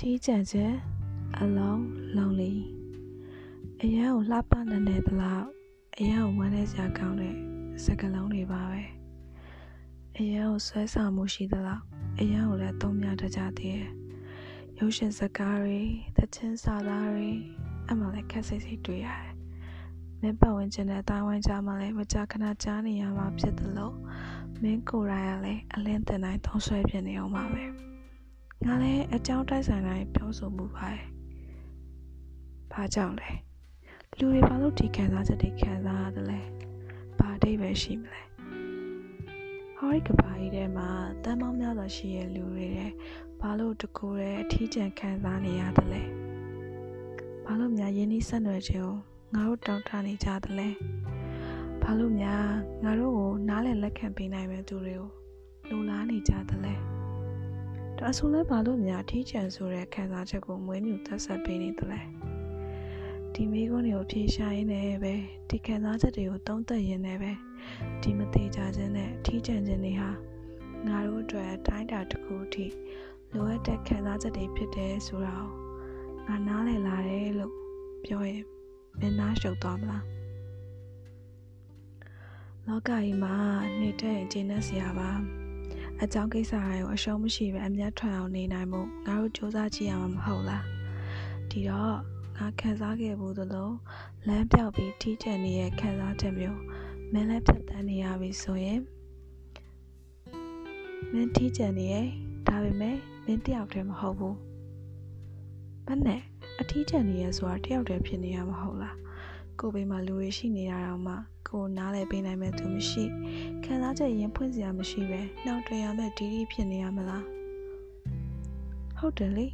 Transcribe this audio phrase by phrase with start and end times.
[0.00, 0.74] ထီးကြံချက်
[1.40, 1.84] အလုံး
[2.16, 2.52] လုံးလီ
[3.82, 5.44] အရန်ကိုလှပနေနေသလား
[5.98, 7.34] အရန်ကိုဝမ်းနေစရာကောင်းတဲ့
[7.84, 8.82] စကလုံးတွေပါပဲ
[10.16, 11.82] အရန်ကိုဆွဲဆောင်မှုရှိသလား
[12.20, 13.88] အရန်ကိုလည်းသုံးမြတကြသေးတယ်
[14.78, 15.80] ရုပ်ရှင်စကားတွေ
[16.16, 17.30] သချင်းစာသားတွေ
[17.90, 19.34] အမှလည်းခက်စိတ်စိတ်တွေ့ရတယ်
[20.20, 23.92] မင်းပတ်ဝန်းကျင်နဲ့တာဝန်ကြမှာလည်းမကြခဏကြားနေရမှာဖြစ်သလို
[24.62, 27.87] မင်းကိုယ်တိုင်ကလည်းအလင်းတင်တိုင်းသုံးဆွဲဖြစ်နေအောင်ပါပဲ
[28.64, 31.04] ငါလည်းအကြောင်းတိုက်ဆိုင်တိုင်းပြောဆိုမှုပါတယ်။
[32.72, 33.30] ဘာကြောင့်လဲ။
[34.18, 36.40] လူတွေဘာလို့ဒီခံစားချက်တွေခံစားရတယ်လဲ။
[37.18, 38.22] ဘာအတိတ်ပဲရှိမလဲ။
[39.76, 40.88] ဟောရီကဘာကြီးထဲမှာ
[41.24, 42.92] တန်ပေါင်းများစွာရှိရဲ့လူတွေတဲ့
[43.40, 46.02] ဘာလို့တကူတဲ့အထီးကျန်ခံစားနေရတယ်လဲ။
[47.44, 48.94] ဘာလို့များယင်းနှီးဆက်နွယ်ခြင်းကို
[49.34, 50.68] ငါတို့တောင်းတနေကြတယ်လဲ။
[51.82, 52.44] ဘာလို့များ
[52.84, 55.08] ငါတို့ကိုနားလည်လက်ခံပေးနိုင်မဲ့သူတွေကို
[55.68, 56.76] လိုလားနေကြတယ်လဲ။
[58.00, 62.00] ဒါဆိုလဲဘာလို့များထီးချန်ဆိုတဲ့ခံစားချက်ကိုမွေးမြူသက်ဆက်ပေးနေသလဲ
[63.34, 65.14] ဒီမိကုန်းတွေကိုဖြေရှာရင်းနဲ့ပဲ
[65.50, 67.32] ဒီခံစားချက်တွေကိုသုံးသပ်ရင်းနဲ့ပဲ
[68.02, 70.10] ဒီမသေးကြခြင်းနဲ့ထီးချန်ခြင်းတွေဟာ
[70.86, 72.66] ငါတို့အတွက်အတိုင်းတာတစ်ခုအထိ
[73.32, 75.50] လိုအပ်တဲ့ခံစားချက်တွေဖြစ်တယ်ဆိုတာကို
[76.26, 77.54] ငါနားလည်လာတယ်လို့
[78.04, 78.44] ပြောရင်
[78.98, 80.04] မင်းနားရှုပ်သွားမလား
[82.66, 83.34] လောကကြီးမှာ
[83.80, 85.10] နေတဲ့အခြေအနေစရာပါ
[86.02, 90.64] အကြောင်းကိစ္စတွေကိုအရှုံးမရှိပဲအမျက်ထွက်အောင်နေနိုင်မှုငါတို့စူးစမ်းကြည့်ရမှာမဟုတ်လား
[91.50, 91.96] ဒီတော့
[92.36, 93.70] ငါခံစားခဲ့ဘူးသလို
[94.26, 96.60] လမ်းပြောက်ပြီးထိကျန်နေတဲ့ခံစားချက်မျိုး
[97.12, 98.80] မင်းလည်းဖြတ်တန်းနေရပြီဆိုရင်
[101.12, 102.06] မင်းထိကျန်နေရဲ့
[102.46, 104.36] ဒါပေမဲ့မင်းတယောက်တည်းမဟုတ်ဘူး
[105.86, 106.22] ဘယ်နဲ့
[106.60, 108.96] အထီးကျန်နေရဆိုတာတယောက်တည်းဖြစ်နေရမှာဟုတ်လား
[109.60, 111.14] ကိုယ်ဘေးမှာလူတွေရှိနေရတော့မှ
[111.50, 113.04] ကိုနားလည်ပေးနိုင်မဲ့သူမရှိ
[113.64, 117.24] ခံစားချက်ရင်ဖွင့်စရာမရှိပဲနှောက်တွေ့ရမဲ့ဒီဒီဖြစ်နေရမလား
[118.98, 119.46] ဟုတ်တယ်လေ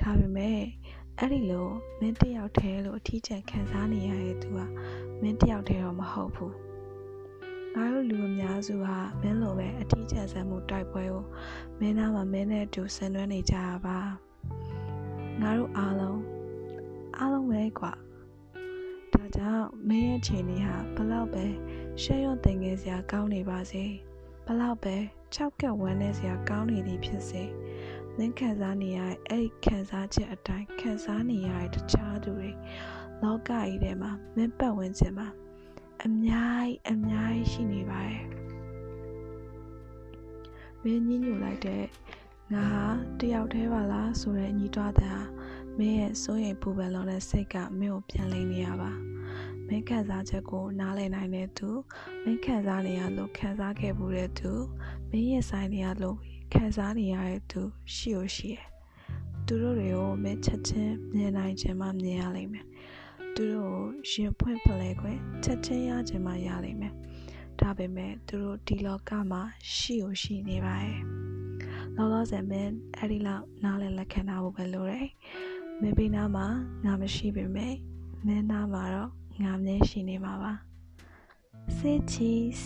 [0.00, 0.58] ဒါပေမဲ့
[1.18, 1.68] အဲ့ဒီလို
[2.00, 4.60] မင်းတယောက်တည်းလို့အထီးကျန်ခံစားနေရတဲ့သူက
[5.20, 6.54] မင်းတယောက်တည်းတော့မဟုတ်ဘူး
[7.74, 11.24] ငါတို့လူအများစုဟာမင်းလိုပဲအထီးကျန်စမ်းမှုတိုက်ပွဲကို
[11.78, 13.98] မင်းသားမှာမင်းနဲ့အတူဆင်နွှဲနေကြတာပါ
[15.40, 16.20] ငါတို့အားလုံး
[17.16, 18.09] အားလုံးပဲကွာဒါ
[19.36, 21.46] ကြောင့်မင်းရဲ့ခြေနေဟာဘလောက်ပဲ
[22.02, 23.84] ရှဲရွံ့တင်ငယ်စရာကောင်းနေပါစေ
[24.46, 24.96] ဘလောက်ပဲ
[25.34, 27.42] ၆ကက်ဝမ်းနေစရာကောင်းနေသည်ဖြစ်စေ
[28.16, 32.50] မင်းခံစားနေရတဲ့အဲ့ဒီခံစားချက်အတိုင်းခံစားနေရတဲ့တခြားသူတွေ
[33.22, 35.28] လောကကြီးထဲမှာမင်းပတ်ဝန်းကျင်မှာ
[36.04, 38.24] အများကြီးအများကြီးရှိနေပါတယ်
[40.82, 41.84] မင်းညှိညူလိုက်တဲ့
[42.54, 42.84] ငါဟာ
[43.20, 45.18] တယောက်တည်းပါလားဆိုတဲ့ညီတွားတဲ့
[45.78, 48.90] မင်းရဲ့စိုးရိမ်ပူပန်လွန်တဲ့စိတ်ကမင်းကိုပြန်လိမ့်နေရပါ
[49.70, 51.68] မင်းခံစားချက်ကို နားလည်နိုင်တဲ့သူ
[52.24, 54.52] မင်းခံစားနေရလို့ခံစားခဲ့မှုတဲ့သူ
[55.10, 56.16] မင်းရဲ့ဆိုင်နေရလို့
[56.54, 57.62] ခံစားနေရတဲ့သူ
[57.94, 58.66] ရှိ ਉ ရှိရဲ့
[59.46, 62.66] သူတို့တွေကိုမင်းချက်ချင်းမြင်နိုင်ခြင်းမှမြင်ရလိမ့်မယ်
[63.34, 66.94] သူတို့ကိုရင်ဖွင့်ဖလဲခွင့်ချက်ချင်းရခြင်းမှရလိမ့်မယ်
[67.60, 69.42] ဒါပေမဲ့သူတို့ဒီလောကမှာ
[69.74, 71.00] ရှိ ਉ ရှိနေပါရဲ့
[71.96, 75.08] လောလောဆယ်မင်းအဲ့ဒီလောက်နားလည်လက်ခံထားဖို့ပဲလိုတယ်
[75.80, 76.46] မင်းဘေးနားမှာ
[76.84, 77.74] ငါမရှိပေမဲ့
[78.26, 80.52] မင်းနားမှာတော့ ငါမြဲရှိနေမှာပါ
[81.76, 82.64] Say cheese